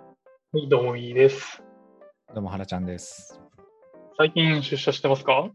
[0.00, 1.62] はい、どうもいいです。
[2.34, 3.40] どうも、はらちゃんです。
[4.16, 5.50] 最近出社してますか？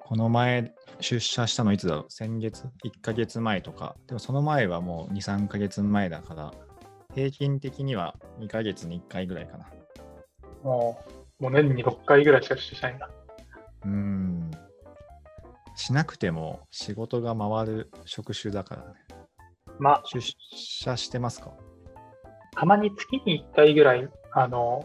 [0.00, 2.04] この前、出社したのいつだろう？
[2.08, 3.96] 先月 ?1 ヶ月前とか。
[4.06, 6.52] でもその前はもう2、3ヶ月前だから、
[7.14, 9.66] 平均的には2ヶ月に1回ぐらいかな。
[10.62, 11.02] も
[11.40, 13.10] う、もう年に6回ぐらいしか出社しないんだ。
[13.84, 14.50] うーん。
[15.74, 18.94] しなくても仕事が回る職種だからね。
[19.78, 20.20] まあ、出
[20.54, 21.52] 社してますか？
[22.54, 24.84] たまに月に1回ぐらい、あの、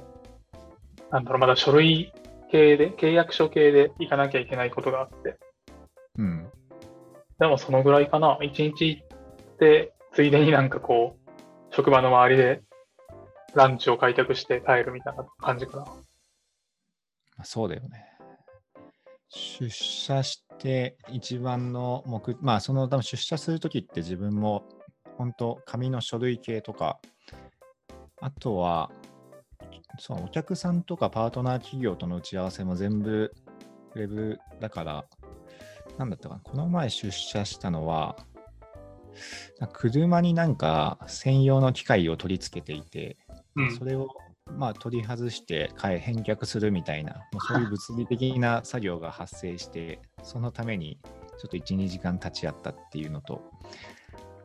[1.12, 2.12] なんだろう、まだ書類
[2.52, 5.38] 系で、契約書系で行かなきゃいけないことがあって。
[6.18, 6.50] うん。
[7.40, 8.38] でもそのぐらいかな。
[8.42, 12.62] 1日行って、ついでになんかこう、職場の周りで
[13.54, 15.84] ランチを開拓して帰るみたいな感じかな。
[15.84, 15.92] ま
[17.40, 18.06] あそうだよね。
[19.30, 24.64] 出社して一番の目、まあその多分出社するときって自分も
[25.18, 27.00] 本当紙の書類系とか、
[28.22, 28.92] あとは
[30.00, 33.34] そうお客さんとかパートナー企業との打ち合わせも全部
[33.96, 35.06] ウェブだから、
[35.98, 38.18] なんだったかな、この前出社したのは、
[39.74, 43.18] 車になんか専用の機械を取り付けていて、
[43.56, 43.86] うんそ。
[43.86, 44.10] れを
[44.56, 51.00] まあ取り外して返却するみたいな、もうそういう 物理的な作業が発生して、そのために
[51.40, 53.42] ちょっと1、2時間立ち会ったっていうのと、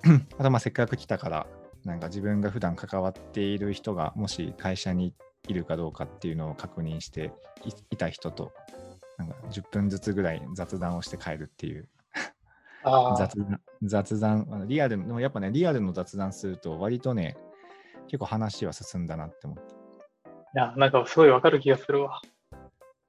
[0.38, 1.46] あとまあせっかく来たから、
[1.84, 5.14] なんか自分が普段関わっている人がもし会社に
[5.48, 7.32] いるかどうかっていうのを確認して
[7.64, 8.52] いいた人と、
[9.18, 11.88] なんか10分ずつぐらい雑談をして帰るっていう
[13.16, 17.36] 雑談、雑談、リアルの、でもやっぱね、リアルの雑談すると割とね、
[18.08, 19.62] 結構話は進んだなって思った。
[19.64, 19.68] い
[20.54, 22.20] や、なんかすごいわかる気がするわ。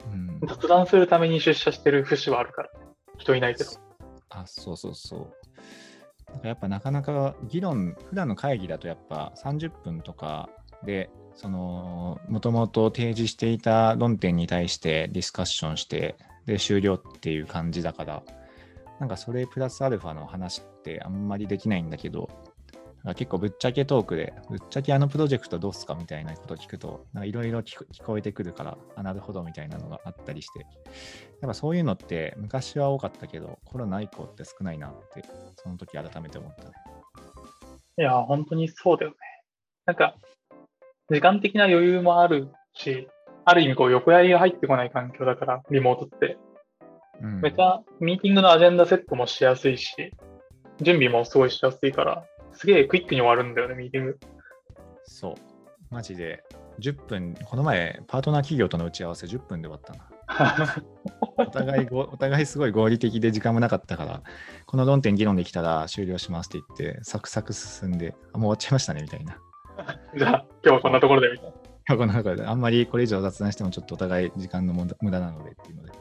[0.05, 2.69] うん、雑談するために出社してる節はあるから、
[3.17, 3.71] 人いないけど。
[4.29, 5.33] あ、そうそうそう。
[6.33, 10.49] なんかやっぱなかなか議論、普段の会議だとやっぱ30分とか
[10.83, 18.23] で、その、もともと提示していた論点に対してディスカッションして、で、終了っていう感じだから、
[18.99, 22.29] なんかそれプラスアルファの話ってあんまりできないんだけど、
[23.05, 30.67] 結構ぶっちゃけトークで、ぶっちゃけあのプロジェクトどうすかみたいなことを聞くと、いろいろ聞こ聞こえてくるから、あ、なるほどみたいなのがあったりして、やっ
[31.47, 35.21] ぱそういうのって昔は多かったけど、コロナ以降って少ないなって、
[35.57, 36.69] その時改めて思ったね。
[37.97, 39.17] いや、本当にそうだよね。
[39.85, 40.15] なんか、
[41.09, 43.09] 時間的な余裕もあるし、
[43.43, 46.37] ある意味こう横やりが入ってこない環境だから、リモートって。
[47.21, 49.93] うん、めちゃミーティングのアジェンダセットもしやすいし、
[50.81, 54.19] 準備もすごいしやすいから、すげえクイックに終わるんだよね、ミーティング。
[55.05, 55.33] そう。
[55.89, 56.43] マジで
[56.79, 60.09] 10分、この前、パートナー企業との打ち合わせ10分で終わったな。
[61.37, 64.23] お互いご、お互いすごい合理的で時間もなかったから、
[64.65, 69.37] この論点議論できたら終了しますって言って、サクサク進んで、あもう終わっちゃいましたねみたいな。
[70.17, 71.53] じゃあ、今日はこんなところでみたい
[71.89, 71.97] な。
[71.97, 75.91] この中であんまりこれ以上雑談してもちょっとお互い時間の無駄無駄なのでっていうので。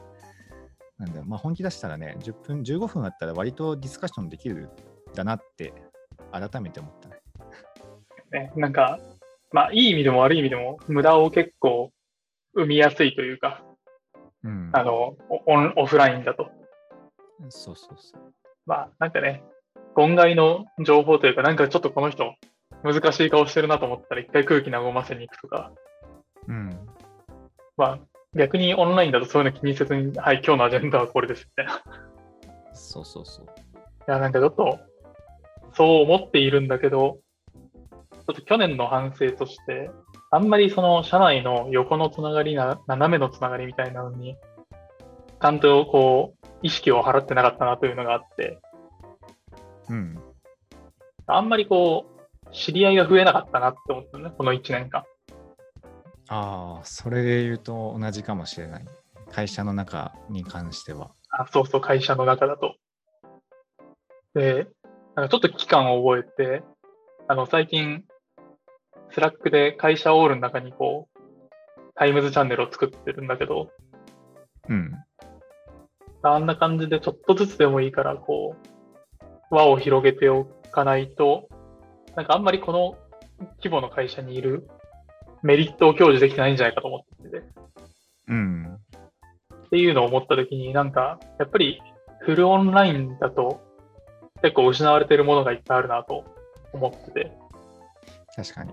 [0.99, 4.71] なんで、まあ本気出したらね、10分、15分あったら割とディスカッションできるん
[5.15, 5.75] だなって
[6.31, 7.16] 改めて思ったね。
[8.33, 8.99] ね、なんか、
[9.53, 11.91] まあ、いい意味でも悪い意味でも、無駄を結構
[12.55, 13.62] 生みやすいというか、
[14.44, 14.71] うん。
[14.72, 16.50] あの、おオンオフラインだと。
[17.49, 18.22] そうそうそう。
[18.66, 19.43] まあ、なんかね、
[19.97, 22.34] 言外の情報というか、なんかちょっとこの人、
[22.83, 25.72] 難しい顔してるなと思ったら、一回空気和ませに行くとか、
[26.49, 26.71] うん。
[27.77, 27.99] まあ、
[28.34, 31.77] 逆にオンラインだとそういうの気にせずに、はい、今日のアジェンダはこれですみたいな。
[31.77, 31.81] い
[32.72, 33.47] そうそうそう。
[34.06, 34.78] や、なんかちょっと、
[35.75, 39.91] そう思っているんだけど、ちょっと去年の反省として、
[40.31, 44.37] あんまりその社内の横のつながりな、斜めのつながりみたいなのに、
[45.41, 48.59] ちゃんとこう、意識を払ってなかったなというのがあって、
[49.88, 50.19] うん。
[51.27, 52.06] あんまりこ
[52.49, 55.04] う、知り合いが増えなかったなって思ったのね、この1年間。
[56.28, 58.87] ああ、それで言うと同じかもしれない。
[59.31, 61.10] 会社の中に関しては。
[61.31, 62.77] あそうそう、会社の中だと。
[64.34, 64.66] で、
[65.15, 66.62] なんかちょっと危機感を覚えて、
[67.28, 68.05] あの、最近、
[69.10, 71.21] Slack で会社オールの中にこう、
[71.95, 73.71] times channel を作ってるんだけど、
[74.69, 74.92] うん。
[76.22, 78.57] あんな感じでちょっとずつでもいいから、こ
[79.51, 81.48] う、輪を広げておかないと、
[82.16, 82.97] なんかあんまりこの
[83.59, 84.66] 規模の会社にいる
[85.42, 87.42] メリットを享受できてないんじゃないかと思ってて。
[88.28, 88.75] うん。
[89.66, 91.83] っていうのを思ったときに、なんか、やっぱり
[92.21, 93.60] フルオンラインだと
[94.42, 96.24] 結構失われてるものがいっぱいあるなと
[96.72, 97.33] 思ってて、
[98.36, 98.72] 確かに。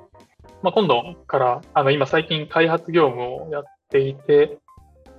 [0.61, 4.57] まあ、今度から、あの、今最近開発業務をやっていて、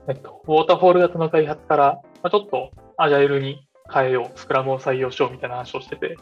[0.08, 6.17] えっと、ウォーターフォール型の開発から、まあ、ちょっとアジャイルに変えよう、スクラムを採用しようみたいな話をしてて、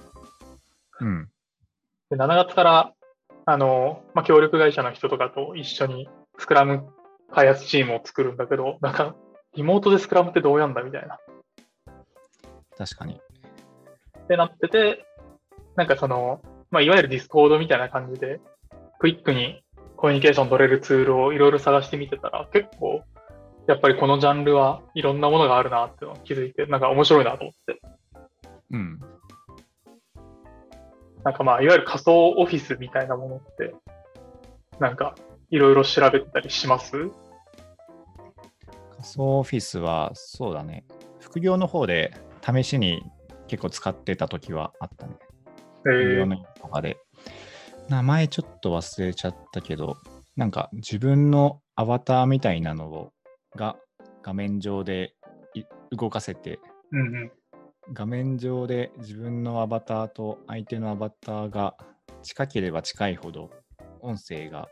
[1.01, 1.29] うん。
[2.11, 2.93] で7月から
[3.51, 6.07] あの、まあ、協力会社の人とかと一緒に
[6.39, 6.89] スクラム
[7.33, 9.15] 開発チームを作るんだけど、なんか、
[9.57, 11.19] リモートでスクラムってどうやんだみたいな。
[12.77, 13.23] 確かに。
[14.29, 15.07] ってなってて、
[15.75, 18.41] なんかその、まあ、いわゆるディスコードみたいな感じで、
[18.99, 19.63] クイックに
[19.97, 23.03] コミュニケーション取れるツールをいろいろ探してみてたら、結構、
[23.67, 27.81] やっぱりこのジャンルはいろんなものがあるなっていうのを気づいて、なんか面白いなと思って。
[28.71, 29.01] うん。
[31.25, 33.75] なんかまあ、いわゆる仮想オフィスみたいなものって、
[34.79, 35.15] なんか、
[35.51, 36.93] いろいろ調べてたりします？
[36.93, 37.11] 仮
[39.03, 40.85] 想オフィスは、そうだね。
[41.19, 43.03] 副業の方で試しに
[43.49, 45.17] 結構使ってた時はあったね。
[45.87, 46.99] えー、副業のとかで。
[47.89, 49.97] 名前ちょっと忘れちゃったけど、
[50.37, 53.13] なんか自分のアバターみたいなのを
[53.57, 53.77] が
[54.23, 55.15] 画面上で
[55.55, 55.65] い
[55.97, 56.61] 動かせて、
[56.93, 57.33] うんうん。
[57.95, 61.77] 画面上で自分のアバターと相手のアバターが
[62.23, 63.51] 近ければ近いほど
[64.01, 64.69] 音声が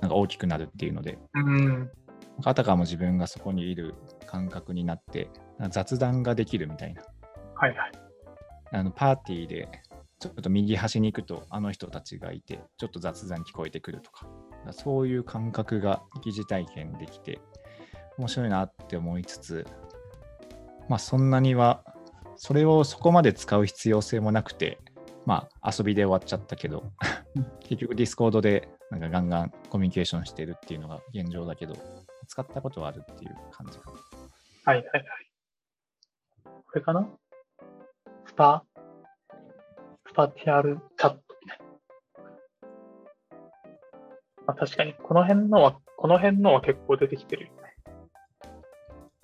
[0.00, 1.90] なんか大きくなるっていうので、うん。
[2.44, 3.94] あたかも自分がそこにいる
[4.26, 5.28] 感覚になって、
[5.70, 7.02] 雑談ができるみたいな。
[7.60, 7.92] はいはい。
[8.72, 9.68] あのパーティーで
[10.18, 14.26] ちょっと右端に行くとあの人たちがいて、ちょっと雑談聞こえてくるとか、
[14.72, 17.40] そういう感覚が疑似体験できて、
[18.16, 19.66] 面白いなって思いつつ、
[20.88, 21.84] まあそんなには、
[22.36, 24.78] それをそこまで使う必要性もなくて、
[25.26, 26.84] まあ遊びで終わっちゃったけど、
[27.60, 31.74] 結局ディスコードでなんかガンガンコミュニケーションしてるっていうのが現状だけど、
[32.26, 33.96] 使ったことはあるっていう感じかな。
[34.72, 35.04] はいはいはい。
[36.44, 37.08] これかな？
[38.40, 38.64] スパ、
[40.08, 41.64] スパティアルチャットみたいな。
[44.46, 47.58] まあ、確かに、この辺のは、この辺のは結構出てきてるよね。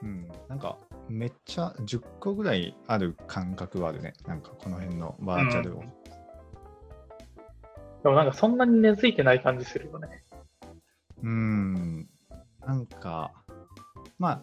[0.02, 0.76] うん、なんか
[1.08, 4.12] めっちゃ10個ぐらいある感覚はあるね。
[4.26, 5.80] なんかこの辺のバーチャルを。
[5.80, 5.86] で
[8.10, 10.24] もなんかそんなに根付いてない感じするよね。
[11.22, 12.06] うん、
[12.60, 13.32] なんか、
[14.18, 14.42] まあ、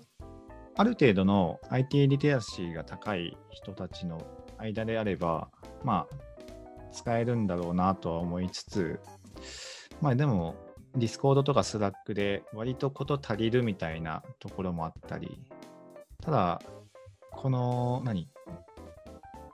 [0.75, 5.49] ある程度の IT リテラシーが高い人たちの間であれば、
[5.83, 6.15] まあ、
[6.91, 8.99] 使えるんだろうなとは思いつつ、
[10.01, 10.55] まあでも、
[10.95, 15.41] ディスコードとかスラックで割とこと足りるみたいなところもあったり、
[16.21, 16.61] ただ、
[17.31, 18.29] この、何？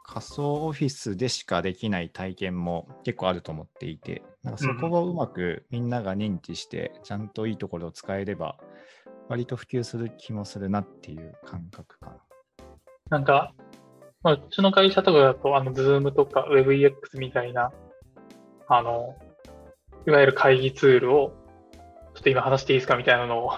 [0.03, 8.57] 仮想オフィスでしかできない体験も結構あると思っていて、なんかそこをうまくみんなが認知して、ちゃんといいところを使えれば、
[9.27, 12.17] 割と普及する気もするなっていう感覚かな。
[13.11, 13.53] なんか、
[14.21, 17.71] まあ、うちの会社とかだと、あの、Zoom とか WebEX みたいな、
[18.67, 19.15] あの、
[20.05, 21.33] いわゆる会議ツールを、
[22.15, 23.51] ちょっと今話していいですかみたいなのを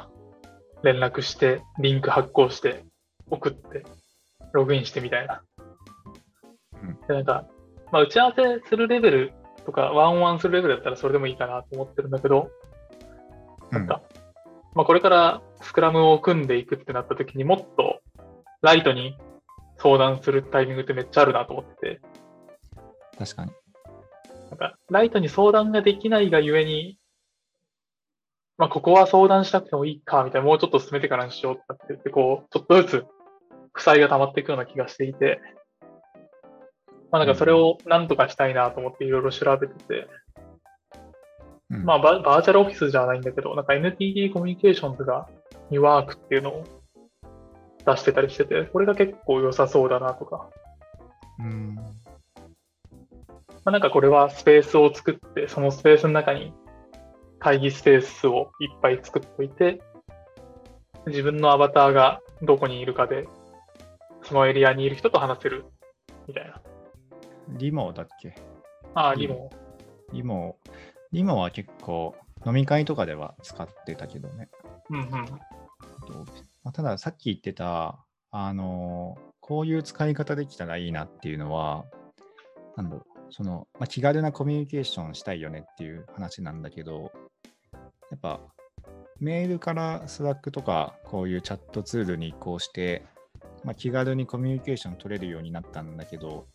[0.83, 2.83] 連絡して、リンク発行して、
[3.29, 3.83] 送って、
[4.53, 5.41] ログインしてみたいな。
[6.83, 7.45] うんで、なんか、
[7.91, 9.33] まあ、打ち合わせするレベル
[9.65, 12.51] とか、ワンワンするレベルだったらそれでもいいかなと思ってるんだけど、
[13.71, 14.01] なんか、
[14.75, 18.01] まあ、これからスクラムを組んでいくってなった時にもっと
[18.61, 19.17] ライトに
[19.81, 22.01] 相談するタイミングってめっちゃあるなと思ってて、
[23.18, 23.51] 確かに。
[24.50, 27.00] なんかライトに相談ができないがゆえに、
[28.57, 33.06] まあ、ここは相談しなくてもいいか、みたいな、もうちょっと進めてからにしようって言って、こう、ちょっとずつ
[33.74, 35.42] 負債が溜まっていくような気がしていて、
[37.12, 40.07] まあ、なんかそれをなんとかしたいなと思っていろいろ調べてて、
[41.72, 41.86] うん。
[41.86, 45.28] まあバ、バーチャルオフィスじゃないんだけど、なんか NTT コミュニケーションズが
[45.71, 46.81] ニワークっていうのを
[47.85, 50.50] 出してたりしてて、これが結構良さそうだなとか、
[51.40, 51.76] うん。
[51.76, 51.83] ま
[53.66, 56.54] あ、なんかこれはスペースを作って、そのスペースの中に
[57.40, 59.81] 会議スペースをいっぱい作っておいて、
[61.07, 63.28] 自分のアバターがどこにいるかで、
[64.23, 65.66] そのエリアにいる人と話せる
[66.28, 66.61] みたいな。
[67.50, 68.35] リモだっけ？
[68.94, 69.50] ああ、リモ
[70.14, 70.57] リモ。
[71.11, 74.50] リモ、は結構飲み会とかでは使ってたけどね。
[74.90, 75.06] うんうん。
[76.63, 81.85] とまあ、たださっき言ってた、あのこういう使い方できたらいいなっていうのは、
[82.77, 87.11] なんだろう、その、まあ、気軽なコミュニケーションしたいよねっていう話なんだけど、
[88.11, 88.39] やっぱ
[89.19, 93.06] メールからスラックとかこういうチャットツールに移行して、
[93.63, 96.47] まあ、気軽にコミュニケーション取れるようになったんだけど、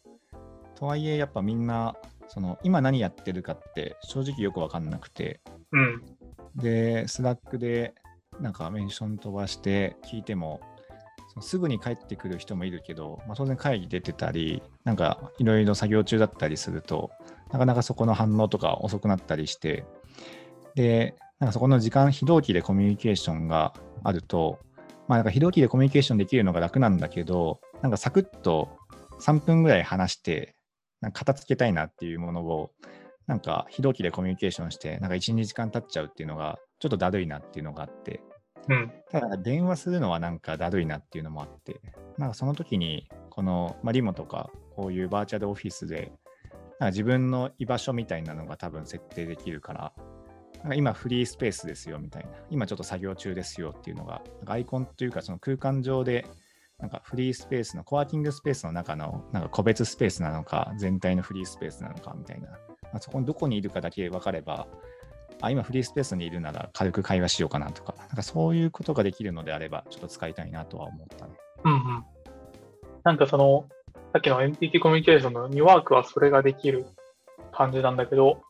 [0.74, 1.96] とはいえやっぱみんな、
[2.28, 5.40] その今何やってるかって正直よくわかんなくて、
[5.72, 6.02] うん。
[6.56, 7.94] で、スラックで
[8.40, 10.60] なんかメンション飛ばして聞いても、
[11.40, 17.10] すぐに帰ってくる人もいるけど、まあ、当然会議出てたり、なんかいろいろ作業中だったりすると、
[17.52, 19.84] なかなかそこの反応とか遅くなったりして、
[20.74, 24.58] で、なんかそこの時間、非同期でコミュニケーションがあると、
[25.08, 28.70] まあなんか非同期でコミュニケーションできるのが楽なんだけど、なんかサクッと
[29.20, 30.54] 3分ぐらい話して、
[31.00, 32.70] なんか片付けたいなっていうものを、
[33.26, 38.20] なんか非同期でコミュニケーションして、なんか1、2時間経っちゃうっていうのが、ちょっとだるいなっていうのがあって、
[38.68, 38.92] うん。
[39.10, 41.80] ただ電話するのはなんかだるいなっていうのもあって、
[42.18, 46.12] なんかその時に、この、まあ、リモとか、こういうバーチャルオフィスで、
[46.78, 49.92] なんか自分の居場所みたいなのが多分設定できるから、
[50.58, 56.26] なんか今フリースペースですよみたいな、今ちょっと作業中ですよっていうのが、なんかアイコンというかその空間上で、
[56.78, 62.58] なんかフリースペースの、コワーキングスペースの中のなんか個別スペースなのか、全体のフリースペースなのかみたいな、ま
[62.94, 64.66] あ、そこにどこにいるかだけ分かれば、
[65.42, 71.32] あ、今フリースペースにいるなら軽く会話しようかなとか、なんかそういうことができるのであれば、ちょっと使いたいなとは思ったね。
[71.64, 72.04] うんうん。
[73.04, 73.68] なんかその、
[74.12, 76.86] さっきの NTT コミュニケーションのニューワークはそれができる
[77.52, 78.42] 感じなんだけど、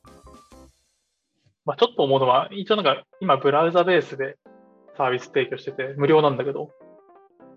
[1.64, 4.36] まあ、ちょっと思うのは、一応なんか今ブラウザベースで
[4.96, 6.70] サービス提供してて無料なんだけど、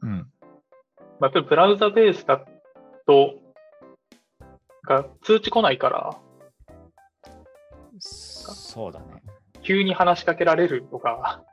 [0.01, 0.09] うん。
[0.09, 2.43] まあ、やっぱりブラウザベースだ
[3.05, 3.35] と、
[4.87, 6.17] なんか通知来ないから、
[7.99, 9.18] そうだね。
[9.69, 11.43] 急に話しかけられるとか、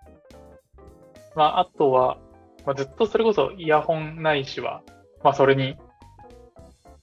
[1.37, 2.17] まあ、あとは、
[2.65, 4.83] まあ、ずっとそれこそイヤホンないしは、
[5.23, 5.77] まあ、それに、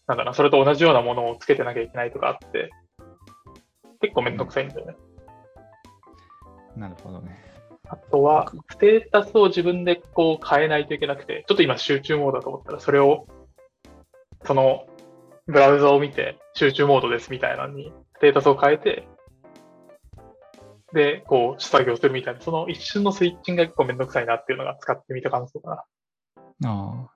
[0.08, 2.72] なんだろうな、それと同じようなものをつけてなきゃいけないとかあって、
[4.02, 4.96] 結構めんどくさいんだよね。
[6.76, 7.38] なるほどね。
[7.88, 13.28] あとは、ステータスを自分でこう変えないといけなくて、ちょっと今集中モードだと思ったら、それを、
[14.46, 14.88] その、
[15.46, 19.08] ブラウザを見て集中モードですみたいなのに、ステータスを変えて、
[20.94, 25.86] で、こう、作業するみたいな、その一瞬のスイッチングが結構めんどくさいなっていうのが使ってみた感想か
[26.62, 26.70] な。
[26.70, 27.10] ああ。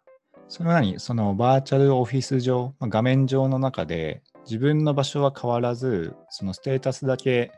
[0.49, 0.97] それは何？
[0.97, 7.51] そのバーチャルオフィス上、まあ画面上の中で自分の場所は変わらず、そのステータスだけ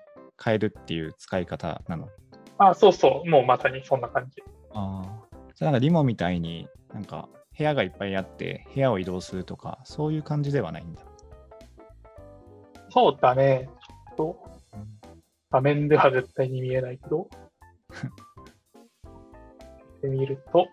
[0.44, 2.10] 変えるっていう使い方なの？
[2.58, 4.42] あ、そうそう、もうまさにそんな感じ。
[4.74, 5.38] ああ。
[5.54, 11.04] じゃあなんかリモみたいになんか部屋がいっぱいあって部屋を移動するとか、そういう感じではないんだ。
[12.90, 13.70] そうだね。
[14.18, 14.59] ちょっと、
[15.52, 17.28] 画面では絶対に見えないけど、
[20.02, 20.68] で見ると、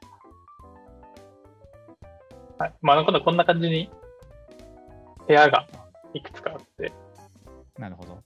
[2.58, 2.74] はい。
[2.82, 3.90] まあ、今度はこんな感じに
[5.26, 5.66] 部屋が
[6.12, 6.92] いくつかあって、
[7.78, 8.22] なるほど。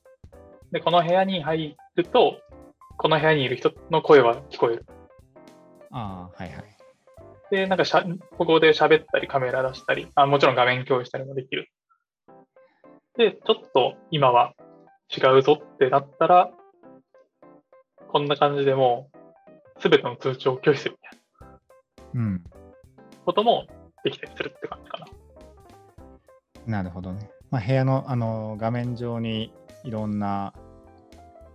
[0.72, 2.40] で、この部屋に入ると、
[2.96, 4.86] この部屋にいる人の声は聞こえる。
[5.92, 6.64] ああ、はいはい。
[7.50, 8.04] で、なんかしゃ、
[8.36, 11.68] ここで喋ったり、カメラ出したり、あもちろん画面共有したりもできる。
[13.16, 14.54] で、ちょっと今は
[15.16, 16.50] 違うぞってなったら、
[18.08, 19.10] こんな感じでも
[19.78, 21.60] う、すべての通知を拒否するみたいな
[22.14, 22.44] うん。
[23.24, 23.66] ことも
[24.04, 25.06] できたりするって感じかな。
[26.66, 27.30] なるほどね。
[27.50, 29.52] まあ、部屋のあの画面上に
[29.84, 30.52] いろんな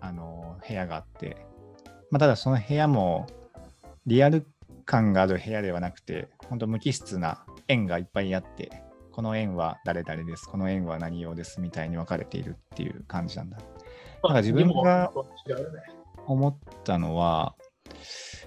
[0.02, 1.38] あの部屋があって、
[2.12, 3.28] まあ、ただその部屋も
[4.06, 4.46] リアル
[4.86, 8.84] 感がある部屋ではなくて、本当無機質な円がいっぱいあって、
[9.16, 13.58] この円は誰々です、この円は何用ですみたいに分かれているっていう感じなんだ。
[14.22, 15.14] なんか自分が。
[16.28, 17.56] 思ったのは、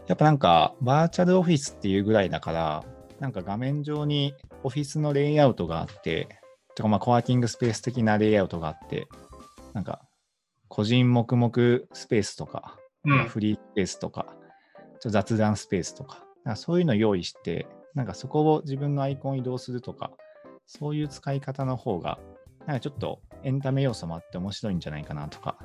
[0.08, 2.84] やっぱなんかバーチャルオフィスっていうぐらいだから、
[3.18, 6.28] なんか画面上にオフィスのレイアウトがあって、
[6.74, 9.08] とかまあコワーキングスペース的なレイアウトがあって、
[9.72, 10.02] なんか
[10.68, 11.52] 個人黙々
[11.94, 13.24] スペースとか、うん。
[13.24, 20.10] フリースペースとか、ちょっと雑談スペースとか、かそういうの用意して、なんかそこを自分のアイコン移動するとか、
[20.68, 22.18] そういう使い方の方が、
[22.66, 25.56] なんかちょっとエンタメ要素もあって面白いんじゃないかなとか、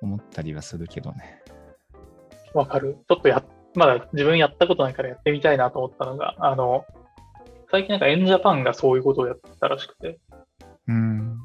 [0.00, 1.42] 思ったりはするけどね。
[2.54, 2.96] わかる。
[3.06, 3.44] ちょっとや、
[3.74, 6.86] まだ自分やったことないからやってみたいなと思ったのが、あの、
[7.70, 10.18] 最近なんかエンジャパンがそういうことをやったらしくて、
[10.86, 11.36] うん。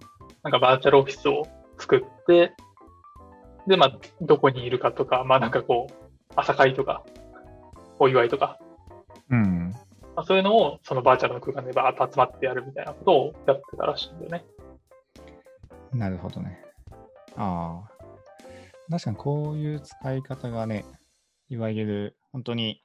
[0.43, 1.45] なんかバーチャルオフィスを
[1.77, 2.53] 作って、
[3.67, 5.93] で、まあ、どこにいるかとか、まあなんかこう、
[6.37, 7.03] 朝会とか、
[7.99, 8.59] お祝いとか、
[9.29, 9.75] うん。
[10.15, 14.45] まあ、そういうのをそのバーチャルの空間でバーッと集まってやるみたいなことをやってたらしいんだよね。
[15.93, 16.63] なるほどね。
[17.35, 17.93] ああ。
[18.89, 20.85] 確かにこういう使い方がね、
[21.49, 22.81] いわゆる本当に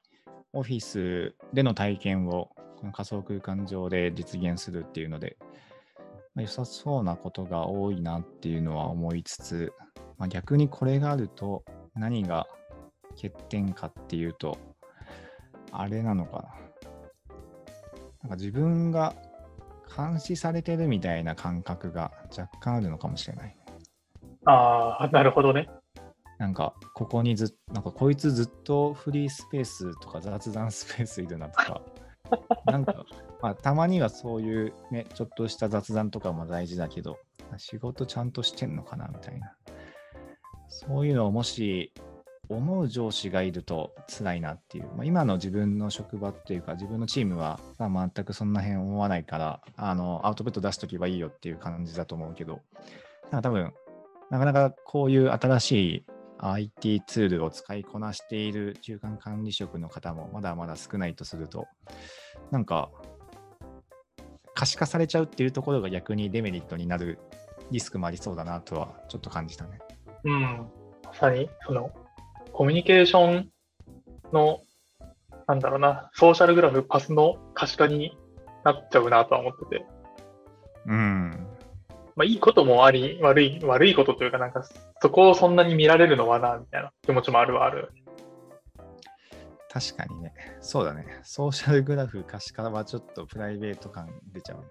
[0.53, 5.37] オフィスでの体験をこの仮想空間上で実現するっていうので、
[6.33, 9.73] まあ良さそうなことが多いなっていうのは思いつつ、
[10.17, 11.63] まあ、逆にこれがあると
[11.95, 12.47] 何が
[13.15, 14.57] 欠点かっていうと、
[15.71, 16.68] あれなのかな。
[18.21, 19.15] なんか自分が
[19.95, 23.55] 監視されてるみたいな感覚が若干あるのかもしれない。
[24.45, 25.69] ああ、なるほどね。
[26.37, 31.81] なんか、ここにずっなんかこいつずっとフリースペースとか雑談スペースいるなとか、
[32.65, 33.05] なんか、
[33.41, 37.17] まあ、たまにはそういうね、ちょっとした雑談とかも大事だけど、
[37.57, 39.53] 仕事ちゃんとしてんのかなみたいな。
[40.69, 41.93] そういうのをもし
[42.49, 52.61] 思う上司がいると辛いなっていう、まあ、今の自分の職場っていうか自分のチームは、ま、全くそんな辺思わないからあのアウトプット出しとけばいいよっていう感じだと思うけど
[53.31, 53.73] なんか多分、
[54.31, 56.05] なかなかこういう新しい
[56.39, 61.67] IT ツールを使いこなしている中間管理職の方もまだまだ少ないとすると、
[62.49, 62.89] なんか
[64.55, 67.19] 可視化されちゃうっていうところが逆にデメリットになる
[67.71, 69.79] リスクもありそうだなとはちょっと感じたね。
[70.23, 70.67] うん。
[71.05, 71.91] まさに、その、
[72.59, 73.49] コミュニケーション
[74.33, 74.59] の、
[75.47, 78.17] なんだろうな、ソーシャルグラフ、パスの可視化に
[78.65, 79.85] なっちゃうなとは思ってて。
[80.85, 81.47] うん。
[82.17, 84.65] まあ、いいこともあり、悪い、悪いことというか、なんか、
[85.01, 87.93] そこをそんなに見られるのはな、みたいな気持ちもあるはある。
[89.71, 90.33] 確かにね。
[90.59, 91.05] そうだね。
[91.23, 94.63] ソーシャルグラフ可視化はちょっとプライベート感出ちゃうね。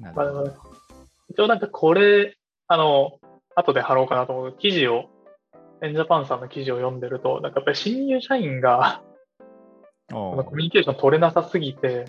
[0.00, 0.54] なるまあほど。
[1.28, 3.20] 一応なんかこれ、あの、
[3.54, 5.08] 後で貼ろうかなと思う記事を、
[5.82, 9.02] エンジャパンさんの記事を読んでると、なんかやっぱり新入社員が、
[10.10, 12.06] コミュニケーション取れなさすぎて、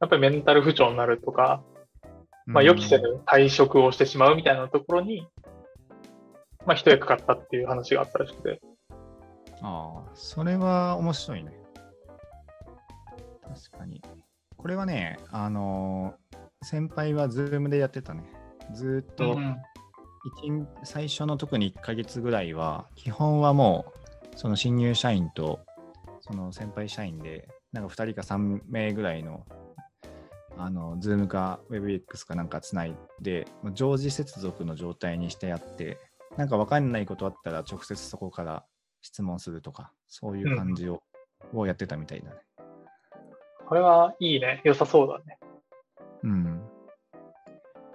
[0.00, 1.62] やっぱりメンタル不調になるとか、
[2.46, 5.26] まあ、うん予期せぬ退職をしてしまうみたいなところに、
[6.66, 8.60] まあ、一役買ったっていう話があったらしくて、
[9.62, 11.52] ああ、それは面白いね。
[13.42, 14.02] 確かに。
[14.56, 18.24] これはね、あのー先輩は Zoom でやってたね。
[18.72, 19.38] ずーっと、
[20.84, 23.92] 最初の特に1ヶ月ぐらいは、基本はも
[24.34, 25.60] う、その新入社員と、
[26.20, 29.44] その先輩社員で、なんか2人か3名ぐらいの、
[30.56, 35.98] あの、Zoom か WebX かなんかつないで、常時接続の状態にしてやって、
[36.36, 38.64] なんか分かんないことあったら直接そこから
[39.02, 41.02] 質問するとか、そういう感じを,、
[41.54, 42.36] をやってたみたいだね。
[43.66, 44.60] これはいいね。
[44.64, 45.38] 良さそうだね。
[46.22, 46.44] うん。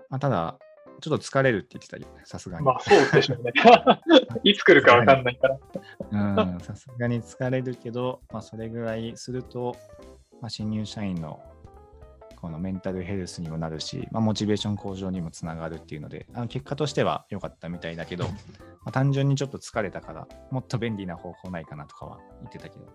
[0.10, 0.58] まあ、ただ、
[1.02, 2.66] ちょっと疲れるって言ってたよね、さすがに。
[2.66, 3.52] まあ、そうでしょうね。
[4.44, 5.58] いつ来るかわかんないから。
[6.12, 9.76] うん、さすがに疲れるけど、まあ、それぐらいすると、
[10.40, 11.42] まあ、新入社員の
[12.42, 18.32] このメンタルヘルスにもなるし、まあ、モチベーション向上にもつながるっていうので、あの結果としては良かったみたいだけど、ま
[18.86, 22.86] あ、単純にちょっと疲れたから、もっと便利な方法ないかなとかは言ってたけど。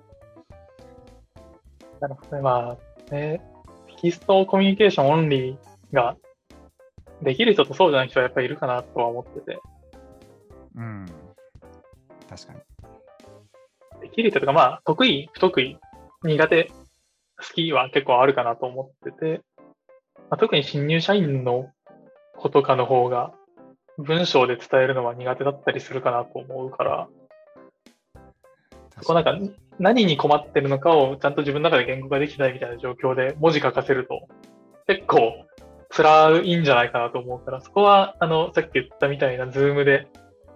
[2.01, 2.43] なるほどね。
[2.43, 2.77] ま
[3.11, 3.41] あ、ね、
[3.87, 5.57] テキストコミュニケーションオンリー
[5.95, 6.17] が
[7.23, 9.59] できる人とそうじゃない人はやっぱりいるかなとは思ってて、
[10.77, 11.07] うん。
[12.29, 12.61] 確かに。
[14.03, 15.79] できる人とか、まあ、得意、不得意、
[16.23, 16.65] 苦手、
[17.39, 19.43] 好きは結構あるかなと思ってて、
[20.17, 21.71] まあ、特に新入社員の
[22.37, 23.33] 子とかの方が、
[23.99, 27.09] 文章で伝えるのは苦手だったりするかなと思うから、
[29.05, 29.39] こうなんか
[29.79, 34.27] 何に困ってるのかをちゃんと自分の中で言語化できないみたいな状況で文字書かせると
[34.87, 35.45] 結構
[35.97, 40.09] 辛いんじゃないかなと思うから、そこはあのさっき言ったみたいなズームで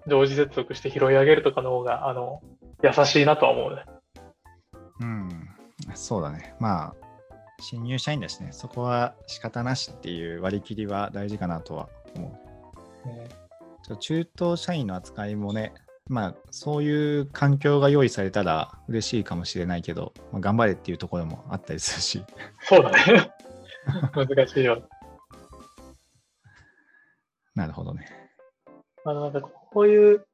[0.07, 2.43] 常時接続して拾い上げるとかの方があの
[2.83, 3.85] 優しいなとは思うね。
[5.01, 5.49] うん。
[5.95, 6.55] そうだね。
[6.61, 6.95] まあ、
[7.61, 12.39] 新入社員だしね、そこは仕方なしっていう割り切りは大事かなとは思
[13.05, 13.09] う。
[13.09, 13.29] ね
[13.83, 15.73] ちょ中東社員の扱いもね、
[16.09, 22.25] まあ、そういう環境が用意されたら嬉しいかもしれないけど、まあ、頑張れっていうところもあったりするし。
[22.61, 23.31] そうだね。
[24.15, 24.83] 難しいよ。
[27.55, 28.07] なるほどね。
[29.05, 30.25] あの、なんかこういう、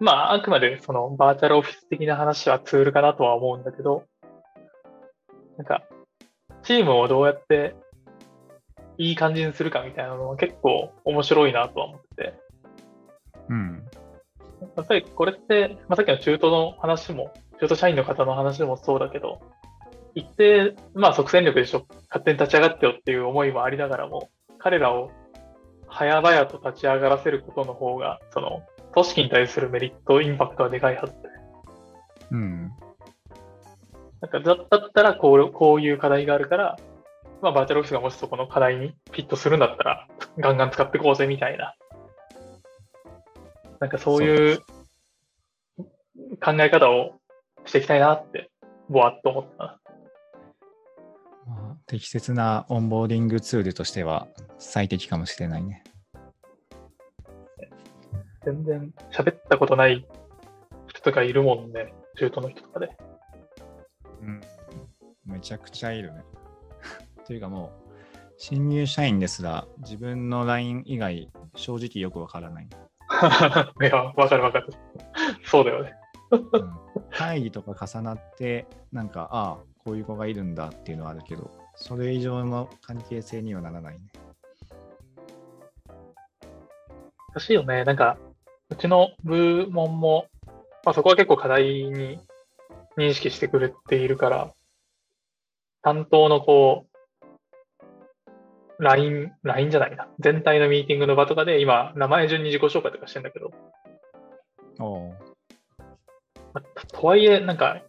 [0.00, 4.04] まあ、あくまでそのバーチャルオフィス的な話はツールかなとは思うんだけど、
[5.56, 5.82] なんか、
[6.62, 7.74] チームをどうやって
[8.98, 12.34] いい感じにするかみたいなのは結構面白いなとは思ってて、
[13.48, 13.84] うん。
[14.76, 19.40] やっぱりこれって、まあ、さっきの中途の話も、中途社員の方の話もそうだけど、
[20.14, 25.10] 一定、まあ即戦力でしょ、勝手に立ち上がってよっていう思いもありながらも、彼らを
[25.90, 31.18] 早々と立ち上がらせることの方が、その、組織に対するメリット、インパクトはでかいはずで。
[32.32, 32.72] うん。
[34.20, 36.76] なんかだだったらこう、こういう課題があるから、
[37.42, 41.74] まあバーチャルオフィスがもしそこの課題にフィットするんだったら、ガンガン使っていこうぜみたいな。
[43.80, 44.58] なんかそういう
[46.42, 47.20] 考え方を
[47.66, 48.50] していきたいなって、
[48.88, 49.80] ぼわっと思ったな。
[51.86, 54.26] まあ、適切なオンボーディングツールとしては
[54.58, 55.84] 最適かもしれないね。
[58.44, 60.06] 全然喋ったことない
[60.88, 61.92] 人とかいるもんね。
[62.16, 62.90] 中途の人とかで。
[64.22, 64.40] うん。
[65.24, 66.24] めちゃくちゃいるね。
[67.26, 72.68] というかもう、新入社員ですら自分の LINE 以外正直よくわからない。
[72.68, 74.72] いや、わかるわかる。
[75.44, 75.94] そうだよね。
[76.30, 84.00] うん会議とか重なって、なんか、ああ、こういう子がいるんだっていうのはあるけど、それ以上の関係性にはならないね。
[87.34, 87.84] 難しいよね。
[87.84, 88.18] なんか、
[88.70, 90.26] うちの部門も、
[90.84, 92.18] まあ、そこは結構課題に
[92.96, 94.54] 認識してくれているから、
[95.82, 96.86] 担当のこ
[98.78, 100.08] う、LINE、LINE じゃないな。
[100.18, 103.50] 全体のミーティングの場とかで今、名前順に自己紹介とかしてんだけど、
[104.78, 105.16] おう
[106.52, 107.82] まあとはいえ、なんか、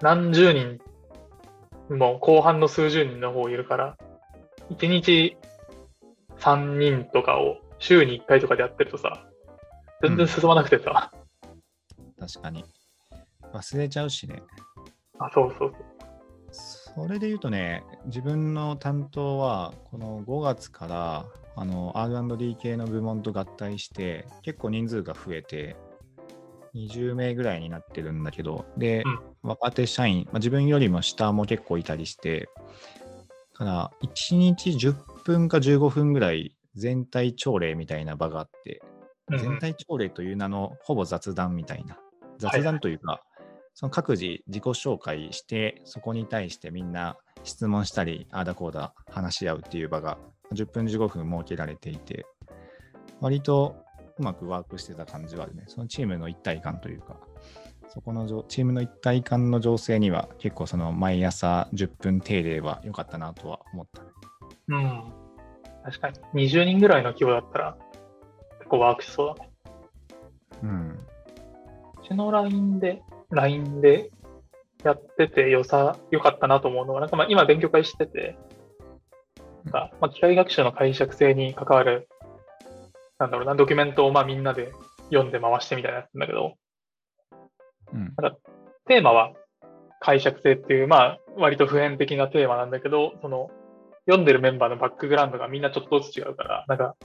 [0.00, 0.80] 何十人
[1.98, 3.96] も後半の数十人の方いるから、
[4.70, 5.36] 1日
[6.38, 9.26] 3人とかを週に1回とかでやってるとさ、
[10.02, 11.12] 全然進まなくてさ、
[12.18, 12.64] 確かに。
[13.52, 14.42] 忘れちゃうしね。
[15.18, 15.74] あ、そうそう
[16.52, 21.26] それで言うとね、自分の担当は、この5月から
[21.56, 25.76] あの R&D 系の部門と合体して、結構人数が増えて、
[26.74, 29.20] 20名ぐらいになってるんだけど、で、うん。
[29.42, 32.48] 若手社員、まあ、自分よりも下も結構いたりして、
[33.54, 38.82] だから1日10分か15分ぐらい全体朝礼みたいな場があって、
[39.30, 41.94] 全体朝礼という名のほぼ雑談みたいな。
[41.94, 42.02] はい
[42.38, 43.22] 雑談というか、
[43.74, 50.18] その各自自己紹介して、そこに対してみんな質問したり、ああだこうだ話し合うっていう場が
[50.52, 52.26] 10分15分設けられていて、
[53.20, 53.76] 割と
[54.22, 55.64] うまくワークしてた感じはあるね。
[55.66, 57.16] そのチームの一体感というか、
[57.88, 64.08] そこのじょチームの一体感の情勢には結構その毎朝10分定例は良かったなとは思ったね。
[64.68, 65.12] うん。
[65.84, 66.48] 確かに。
[66.48, 67.76] 20人ぐらいの規模だったら、
[68.60, 69.50] 結構ワークしそうだね。
[70.62, 70.90] うん。
[70.90, 74.10] うちの LINE で、LINE で
[74.84, 78.38] やってて良さ、良かったなと思うのは、なんかまあ今勉強会してて、
[79.64, 82.08] なんかまあ機械学習の解釈性に関わる、
[83.22, 84.72] なんだろうな、ドキュメントをまあみんなで
[85.10, 86.54] 読んで回してみたいなやつなんだけど、
[87.92, 88.14] うん。
[88.88, 89.32] テーマは
[90.00, 93.50] 解釈性っていう、まあ割と普遍的なテーマなんだけど、その
[94.06, 96.96] 読んでるメンバーのバックグラウンドがみんなちょっとずつ違うから、なんか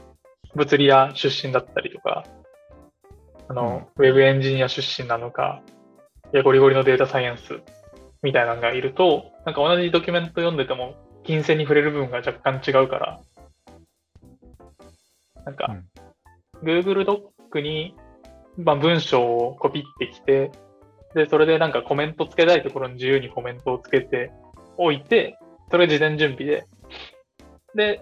[0.55, 2.25] 物理屋出身だったりとか、
[3.47, 5.61] あの、ウェブエンジニア出身なのか、
[6.33, 7.61] いやゴリゴリのデータサイエンス
[8.23, 13.19] みたいなのがいると、なんか同じドキュメント読んでても、金銭に触れる部分が若干違うから、
[15.47, 15.77] なんか、
[16.63, 17.95] Google ドックに、
[18.57, 20.51] まあ、文章をコピってきて、
[21.13, 24.31] で、それでなんかコメントつけたいところに自由にコメントをつけて
[24.77, 25.37] おいて、
[25.71, 26.65] それ事前準備で、
[27.75, 28.01] で、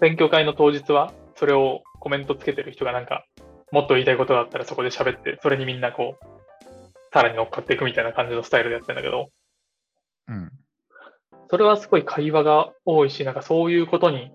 [0.00, 3.24] 勉強会の当日は、それをコメントつけてる人がなんか、
[3.70, 6.24] もっと言いたいことがあったらそこで喋って、それにみんなこう、
[7.12, 9.30] さらに乗っかっていくみたいな感じのスタイルでやってるんだけど、
[10.28, 10.52] うん。
[11.50, 14.32] それはすごい会話が多いし、なんかそういうことに、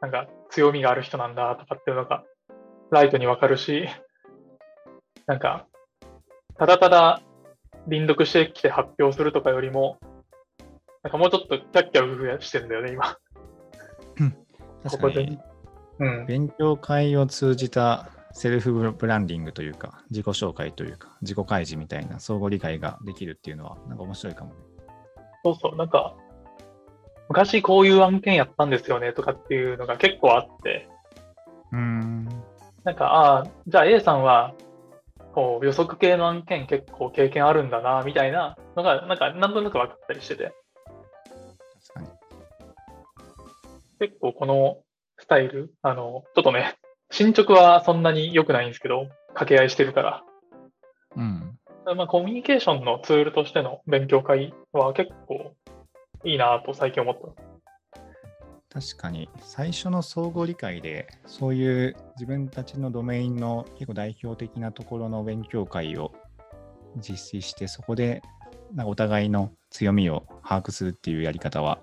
[0.00, 2.24] なんか強みがある人なんだとかっていうのが、
[2.90, 3.88] ライトにわかるし、
[5.26, 5.66] なんか、
[6.58, 7.22] ただただ
[7.86, 9.98] 輪読してきて発表するとかよりも、
[11.02, 13.18] なんかもうちょっとキャッキャウフフしてんだよね、今。
[14.82, 15.38] 確かに。
[15.98, 16.26] うん。
[16.26, 24.60] 勉強会を通じたセルフブランディングというか、自己紹介というか、自己開示みたいな相互理解ができるっていうのは、なんか面白いかもね。
[25.44, 26.14] そうそう、なんか、
[27.28, 30.88] 昔こういう案件やったんですよねとかっていうのが結構あって、
[31.72, 32.28] うーん。
[32.84, 34.54] なんか、ああ、じゃあ A さんは、
[35.32, 40.52] こう予測系の案件結構経験あるんだな、みたいなのが、なんか、なんとなく分かったりしてて、
[41.94, 42.08] 確かに。
[44.00, 44.78] 結構この
[45.18, 46.76] スタイル、あの、ちょっとね、
[47.10, 50.22] 進捗はそんなに良くないんですけど、掛け合いしてるから、
[51.16, 51.58] うん。
[51.96, 55.54] まあ、コミュニケーションのツールとしての勉強会は結構
[56.24, 57.47] いいなと最近思った。
[58.70, 66.12] 確かに、最初の相互理解で、そういう自分たちのドメインの結構代表的なところの勉強会を
[66.96, 68.22] 実施して、そこで
[68.74, 71.80] なんかお互いの強みを把握するっていうやり方は、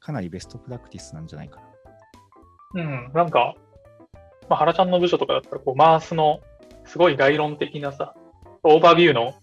[0.00, 1.60] かなりベストプラクティスなんじゃないか
[2.74, 2.82] な。
[2.82, 3.54] うん、なんか、
[4.48, 6.40] まあ、原ちゃんの部署とかだったら、こう、マースの
[6.84, 8.14] すごい概論的なさ、
[8.62, 9.34] オーバービューの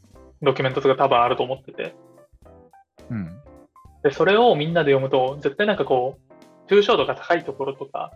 [0.41, 1.95] ドキュメントとか多分あると思ってて、
[4.03, 6.17] で、それをみんなで読むと、絶対なんかこ
[6.69, 8.13] う、抽象度が高いところとか、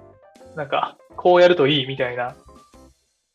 [0.55, 2.35] なんか、こうやるといいみたいな、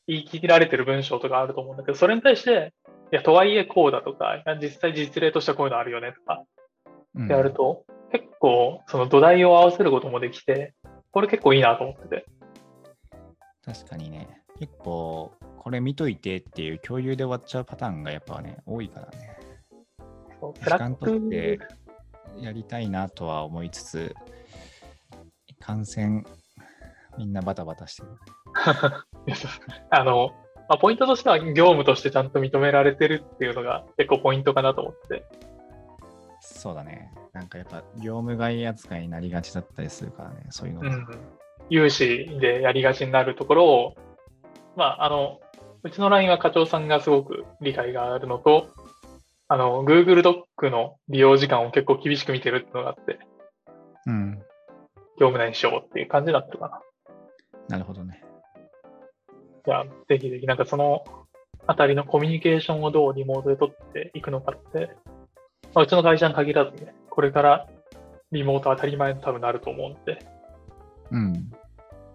[0.06, 2.72] 言い切られてる文章とかあると思うんだけど、それに対して、
[3.12, 6.44] いや、とはいえこうだとか、実際実例としてはこういうのあるよねとか、
[7.14, 10.74] うんやると、結構、その土台を合わせることもできて、
[11.10, 12.26] これ結構いいなと思ってて。
[13.64, 19.36] 確かにね、結構、これ見といてっていう共有で終わっちゃうパターンがやっぱね、多いからね。
[20.40, 21.58] そうス時間取って
[22.40, 24.14] やりたいなとは思いつつ、
[25.60, 26.24] 感染、
[27.16, 28.08] みんなバタバタしてる。
[29.90, 30.30] あの、
[30.68, 35.24] まあ、ポイントとしては業務としてちゃんと認められてるっていうのが結構ポイントかなと思って。
[36.40, 37.12] そうだね。
[37.32, 40.88] なんかやっぱ業務外扱いになりがちだったりするからね、そういうのが。
[40.88, 41.06] うん。
[41.70, 43.94] 有志でやりがちになるところを、
[44.76, 45.40] まあ、あの、
[45.82, 48.68] うちの LINE は課長さんがすごく理解があるのと、
[49.48, 53.18] あの、Google ドックの利用時間を結構厳しく見てるってのがあって、
[54.06, 54.34] うん。
[55.18, 56.80] 業務内にしようっていう感じになってるかな。
[57.68, 58.22] なるほどね。
[59.64, 61.02] じゃあ、ぜひぜひ、なんかその
[61.66, 64.90] あたりのコミュニケーションをどうリモートで取っていくのかって、
[65.74, 67.66] まあ、うちの会社に限らずね、これから
[68.32, 70.18] リモート当たり前に多分なると思うんで、
[71.10, 71.50] うん。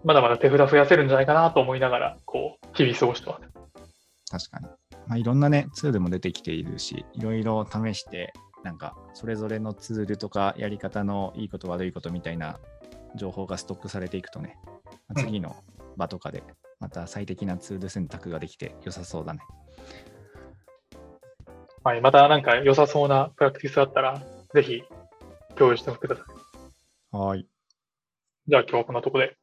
[0.04, 3.38] まだまだ手札増やせるんじゃないかなと思いながら、こう、日々過ごしてま
[4.30, 4.48] す。
[4.48, 4.66] 確かに。
[5.14, 8.32] まあ、いろんなね、ツールも出てきているし、いろいろ試して、
[8.64, 12.58] なんか、それぞれのツールとかやり方のいいこと悪いことみたいな
[13.14, 14.58] 情報がストックされていくとね、
[15.06, 15.54] まあ次の
[15.96, 16.42] 場とかで、
[16.80, 19.40] また最適なツール選択ができて良さそうだね。
[21.84, 24.20] はい、またなんか良さそうなプラクティスあったら、
[24.52, 24.82] ぜひ
[25.54, 27.16] 共有してください。
[27.16, 27.46] はい。
[28.48, 29.36] じゃあ今日はこんなとこで。